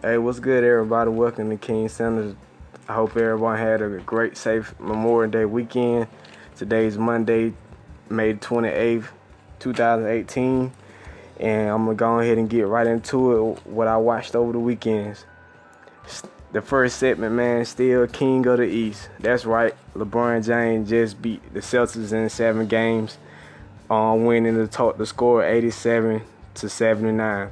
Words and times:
Hey, 0.00 0.16
what's 0.16 0.38
good, 0.38 0.62
everybody? 0.62 1.10
Welcome 1.10 1.50
to 1.50 1.56
King 1.56 1.88
Centers. 1.88 2.36
I 2.88 2.94
hope 2.94 3.16
everyone 3.16 3.58
had 3.58 3.82
a 3.82 3.88
great, 3.98 4.36
safe 4.36 4.72
Memorial 4.78 5.28
Day 5.28 5.44
weekend. 5.44 6.06
Today's 6.54 6.96
Monday, 6.96 7.52
May 8.08 8.34
28th, 8.34 9.08
2018. 9.58 10.70
And 11.40 11.68
I'm 11.68 11.84
going 11.86 11.96
to 11.96 11.98
go 11.98 12.20
ahead 12.20 12.38
and 12.38 12.48
get 12.48 12.68
right 12.68 12.86
into 12.86 13.50
it, 13.50 13.66
what 13.66 13.88
I 13.88 13.96
watched 13.96 14.36
over 14.36 14.52
the 14.52 14.60
weekends. 14.60 15.24
The 16.52 16.62
first 16.62 17.00
segment, 17.00 17.34
man, 17.34 17.64
still 17.64 18.06
king 18.06 18.46
of 18.46 18.58
the 18.58 18.66
East. 18.66 19.08
That's 19.18 19.44
right. 19.44 19.74
LeBron 19.96 20.46
James 20.46 20.88
just 20.88 21.20
beat 21.20 21.42
the 21.52 21.58
Celtics 21.58 22.12
in 22.12 22.28
seven 22.28 22.68
games, 22.68 23.18
um, 23.90 24.26
winning 24.26 24.54
the, 24.54 24.94
the 24.96 25.06
score 25.06 25.44
87 25.44 26.22
to 26.54 26.68
79. 26.68 27.50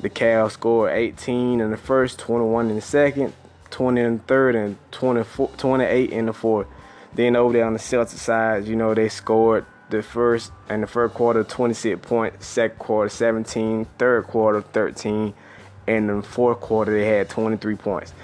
The 0.00 0.08
Cavs 0.08 0.52
scored 0.52 0.92
18 0.92 1.60
in 1.60 1.70
the 1.70 1.76
first, 1.76 2.18
21 2.20 2.70
in 2.70 2.76
the 2.76 2.80
second, 2.80 3.34
20 3.70 4.00
in 4.00 4.16
the 4.16 4.22
third, 4.22 4.54
and 4.54 4.78
24, 4.92 5.50
28 5.58 6.10
in 6.10 6.26
the 6.26 6.32
fourth. 6.32 6.66
Then 7.12 7.36
over 7.36 7.52
there 7.52 7.66
on 7.66 7.74
the 7.74 7.78
Celtics 7.78 8.10
side, 8.10 8.66
you 8.66 8.76
know, 8.76 8.94
they 8.94 9.10
scored 9.10 9.66
the 9.90 10.02
first 10.02 10.52
and 10.68 10.82
the 10.82 10.86
first 10.86 11.14
quarter 11.14 11.44
26 11.44 12.06
points, 12.06 12.46
second 12.46 12.78
quarter 12.78 13.10
17, 13.10 13.84
third 13.98 14.26
quarter 14.26 14.62
13, 14.62 15.34
and 15.86 16.08
the 16.08 16.22
fourth 16.22 16.60
quarter 16.60 16.92
they 16.92 17.04
had 17.04 17.28
23 17.28 17.76
points. 17.76 18.14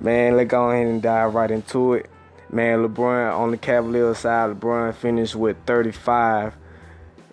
Man, 0.00 0.36
let's 0.36 0.50
go 0.50 0.70
ahead 0.70 0.86
and 0.86 1.02
dive 1.02 1.34
right 1.34 1.50
into 1.50 1.94
it. 1.94 2.10
Man, 2.50 2.86
LeBron 2.86 3.36
on 3.36 3.50
the 3.50 3.56
Cavaliers 3.56 4.18
side, 4.18 4.50
LeBron 4.50 4.94
finished 4.94 5.34
with 5.34 5.56
35, 5.66 6.54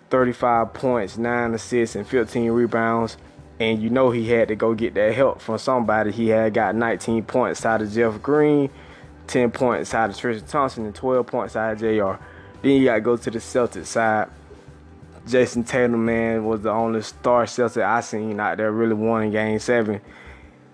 35 0.09 0.73
points, 0.73 1.17
9 1.19 1.53
assists, 1.53 1.95
and 1.95 2.07
15 2.07 2.49
rebounds 2.49 3.17
and 3.59 3.81
you 3.81 3.89
know 3.89 4.11
he 4.11 4.29
had 4.29 4.47
to 4.47 4.55
go 4.55 4.73
get 4.73 4.93
that 4.95 5.13
help 5.13 5.41
from 5.41 5.57
somebody. 5.57 6.11
He 6.11 6.29
had 6.29 6.53
got 6.53 6.75
19 6.75 7.23
points 7.23 7.65
out 7.65 7.81
of 7.81 7.91
Jeff 7.91 8.21
Green, 8.21 8.69
10 9.27 9.51
points 9.51 9.93
out 9.93 10.09
of 10.09 10.17
Tristan 10.17 10.47
Thompson, 10.47 10.85
and 10.85 10.95
12 10.95 11.27
points 11.27 11.55
out 11.55 11.73
of 11.73 11.79
JR. 11.79 12.23
Then 12.61 12.71
you 12.73 12.85
got 12.85 12.95
to 12.95 13.01
go 13.01 13.17
to 13.17 13.31
the 13.31 13.39
Celtics 13.39 13.87
side. 13.87 14.29
Jayson 15.27 15.63
Tatum, 15.63 16.03
man, 16.03 16.45
was 16.45 16.61
the 16.61 16.71
only 16.71 17.01
star 17.03 17.45
Celtic 17.45 17.83
I 17.83 18.01
seen 18.01 18.39
out 18.39 18.57
there 18.57 18.71
really 18.71 18.95
won 18.95 19.23
in 19.23 19.31
Game 19.31 19.59
7. 19.59 20.01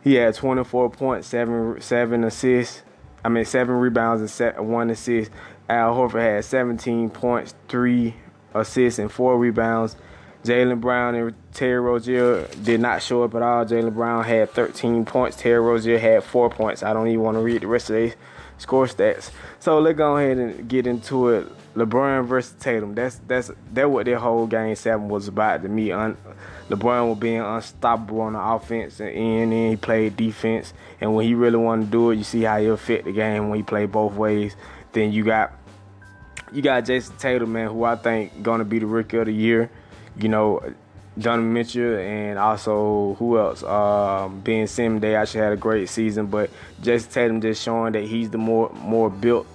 He 0.04 0.16
had 0.16 0.36
24 0.36 0.90
points, 0.92 1.28
7, 1.28 1.82
seven 1.82 2.24
assists. 2.24 2.84
I 3.26 3.30
mean, 3.30 3.44
7 3.44 3.76
rebounds 3.76 4.22
and 4.22 4.30
set, 4.30 4.64
1 4.64 4.90
assist. 4.90 5.32
Al 5.68 5.94
Horford 5.94 6.22
had 6.22 6.46
17 6.46 7.10
points, 7.10 7.56
3 7.68 8.16
assists, 8.54 9.00
and 9.00 9.12
4 9.12 9.38
rebounds. 9.38 9.98
Jaylen 10.48 10.80
Brown 10.80 11.14
and 11.16 11.36
Terry 11.54 11.80
Rozier 11.80 12.48
did 12.64 12.80
not 12.80 13.04
show 13.04 13.24
up 13.24 13.36
at 13.36 13.42
all. 13.42 13.66
Jaylen 13.66 13.94
Brown 13.94 14.24
had 14.24 14.50
13 14.52 15.04
points. 15.04 15.36
Terry 15.36 15.60
Rozier 15.60 16.00
had 16.00 16.24
four 16.24 16.50
points. 16.50 16.84
I 16.84 16.94
don't 16.94 17.08
even 17.08 17.22
want 17.22 17.36
to 17.36 17.42
read 17.42 17.62
the 17.62 17.68
rest 17.68 17.90
of 17.90 17.96
their 17.98 18.14
score 18.58 18.86
stats. 18.86 19.30
So 19.60 19.80
let's 19.80 19.98
go 19.98 20.16
ahead 20.16 20.38
and 20.38 20.70
get 20.70 20.88
into 20.88 21.30
it. 21.30 21.48
LeBron 21.76 22.26
versus 22.26 22.56
Tatum. 22.60 22.96
That's 22.96 23.20
that's 23.28 23.52
that 23.74 23.92
what 23.92 24.06
their 24.06 24.20
whole 24.20 24.48
game 24.48 24.76
seven 24.76 25.10
was 25.10 25.28
about 25.28 25.64
to 25.64 25.70
me. 25.70 25.92
Un, 25.92 26.18
LeBron 26.70 27.10
was 27.10 27.20
being 27.20 27.42
unstoppable 27.42 28.22
on 28.22 28.34
the 28.34 28.42
offense 28.42 29.00
and, 29.00 29.10
and 29.10 29.52
then 29.52 29.70
he 29.72 29.76
played 29.76 30.16
defense. 30.16 30.74
And 31.02 31.14
when 31.14 31.26
he 31.26 31.36
really 31.36 31.58
wanted 31.58 31.86
to 31.86 31.92
do 31.92 32.12
it, 32.12 32.16
you 32.16 32.24
see 32.24 32.44
how 32.44 32.60
he'll 32.60 32.78
fit 32.78 33.04
the 33.04 33.12
game 33.12 33.50
when 33.50 33.60
he 33.60 33.64
played 33.64 33.92
both 33.92 34.14
ways. 34.14 34.56
Then 34.94 35.12
you 35.12 35.26
got 35.26 35.54
you 36.54 36.62
got 36.62 36.86
Jayson 36.86 37.18
Tatum, 37.18 37.52
man, 37.52 37.68
who 37.68 37.84
I 37.84 37.98
think 37.98 38.42
gonna 38.42 38.64
be 38.64 38.80
the 38.80 38.86
rookie 38.86 39.18
of 39.18 39.26
the 39.26 39.34
year 39.34 39.70
you 40.20 40.30
know, 40.30 40.62
Donovan 41.20 41.54
Mitchell 41.54 41.98
and 41.98 42.38
also 42.38 43.16
who 43.16 43.40
else? 43.40 43.64
Um, 43.64 44.40
ben 44.42 44.68
Simmons, 44.68 45.02
they 45.02 45.16
actually 45.16 45.42
had 45.42 45.54
a 45.54 45.58
great 45.58 45.90
season, 45.90 46.28
but 46.28 46.50
Jayson 46.82 47.12
Tatum 47.12 47.42
just 47.42 47.64
showing 47.64 47.94
that 47.94 48.04
he's 48.04 48.30
the 48.30 48.38
more 48.38 48.70
more 48.74 49.10
built, 49.10 49.48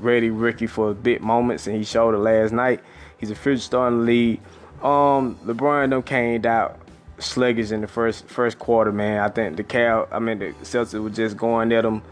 ready 0.00 0.30
rookie 0.30 0.66
for 0.66 0.94
big 0.94 1.20
moments, 1.20 1.66
and 1.66 1.76
he 1.76 1.84
showed 1.84 2.14
it 2.14 2.18
last 2.18 2.52
night. 2.52 2.80
He's 3.18 3.30
a 3.30 3.34
future 3.34 3.60
star 3.60 3.88
in 3.88 3.98
the 3.98 4.04
league. 4.04 4.40
Um, 4.82 5.36
LeBron 5.44 5.90
them 5.90 6.02
came 6.02 6.44
out 6.46 6.80
sluggish 7.18 7.70
in 7.70 7.82
the 7.82 7.86
first 7.86 8.26
first 8.26 8.58
quarter, 8.58 8.92
man. 8.92 9.20
I 9.20 9.28
think 9.28 9.56
the 9.56 9.64
Cal, 9.64 10.08
I 10.10 10.18
mean 10.20 10.38
the 10.38 10.52
Celtics 10.62 11.02
were 11.02 11.10
just 11.10 11.36
going 11.36 11.70
at 11.72 11.82
them 11.82 12.02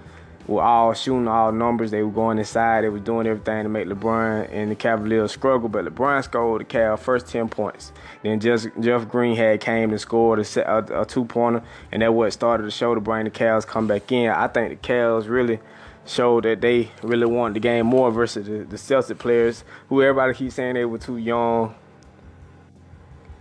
were 0.48 0.62
all 0.62 0.94
shooting 0.94 1.28
all 1.28 1.52
numbers. 1.52 1.90
They 1.90 2.02
were 2.02 2.10
going 2.10 2.38
inside. 2.38 2.82
They 2.82 2.88
were 2.88 2.98
doing 2.98 3.26
everything 3.26 3.64
to 3.64 3.68
make 3.68 3.86
LeBron 3.86 4.48
and 4.50 4.70
the 4.70 4.74
Cavaliers 4.74 5.30
struggle. 5.30 5.68
But 5.68 5.84
LeBron 5.84 6.24
scored 6.24 6.62
the 6.62 6.64
Cal 6.64 6.96
first 6.96 7.28
10 7.28 7.50
points. 7.50 7.92
Then 8.22 8.40
just 8.40 8.68
Jeff 8.80 9.06
Green 9.08 9.36
had 9.36 9.60
came 9.60 9.90
and 9.90 10.00
scored 10.00 10.40
a, 10.40 10.70
a, 10.70 11.02
a 11.02 11.06
two-pointer, 11.06 11.62
and 11.92 12.02
that 12.02 12.12
what 12.12 12.32
started 12.32 12.66
the 12.66 12.70
show 12.70 12.94
to 12.94 13.00
bring 13.00 13.24
the 13.24 13.30
Cavs 13.30 13.66
come 13.66 13.86
back 13.86 14.10
in. 14.10 14.30
I 14.30 14.48
think 14.48 14.70
the 14.70 14.88
Cavs 14.88 15.28
really 15.28 15.60
showed 16.06 16.44
that 16.44 16.62
they 16.62 16.90
really 17.02 17.26
wanted 17.26 17.54
the 17.54 17.60
game 17.60 17.86
more 17.86 18.10
versus 18.10 18.46
the, 18.46 18.64
the 18.64 18.78
Celtic 18.78 19.18
players, 19.18 19.62
who 19.90 20.02
everybody 20.02 20.32
keeps 20.32 20.54
saying 20.54 20.74
they 20.74 20.86
were 20.86 20.98
too 20.98 21.18
young. 21.18 21.74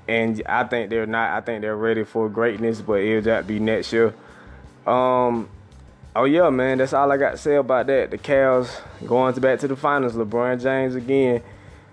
And 0.09 0.41
I 0.45 0.65
think 0.65 0.89
they're 0.89 1.05
not. 1.05 1.31
I 1.31 1.41
think 1.41 1.61
they're 1.61 1.75
ready 1.75 2.03
for 2.03 2.29
greatness, 2.29 2.81
but 2.81 2.99
it'll 2.99 3.21
just 3.21 3.47
be 3.47 3.59
next 3.59 3.91
year. 3.91 4.13
Um, 4.85 5.49
Oh 6.15 6.25
yeah, 6.25 6.49
man. 6.49 6.79
That's 6.79 6.93
all 6.93 7.11
I 7.11 7.17
got 7.17 7.31
to 7.31 7.37
say 7.37 7.55
about 7.55 7.87
that. 7.87 8.11
The 8.11 8.17
Cavs 8.17 8.81
going 9.05 9.35
back 9.35 9.59
to 9.59 9.67
the 9.67 9.75
finals. 9.75 10.13
LeBron 10.13 10.61
James 10.61 10.95
again 10.95 11.41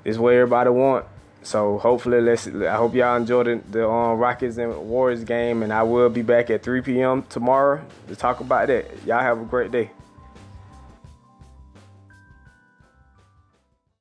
is 0.05 0.19
where 0.19 0.41
everybody 0.41 0.71
want. 0.71 1.07
So 1.43 1.79
hopefully, 1.79 2.23
let's. 2.23 2.47
I 2.47 2.77
hope 2.77 2.95
y'all 2.95 3.17
enjoyed 3.17 3.47
the, 3.47 3.61
the 3.71 3.89
um, 3.89 4.19
Rockets 4.19 4.57
and 4.57 4.75
Warriors 4.89 5.25
game, 5.25 5.63
and 5.63 5.73
I 5.73 5.83
will 5.83 6.09
be 6.09 6.23
back 6.23 6.49
at 6.49 6.63
3 6.63 6.81
p.m. 6.81 7.23
tomorrow 7.25 7.85
to 8.09 8.17
talk 8.17 8.41
about 8.41 8.69
that. 8.69 8.87
Y'all 9.05 9.21
have 9.21 9.41
a 9.41 9.45
great 9.45 9.71
day. 9.71 9.91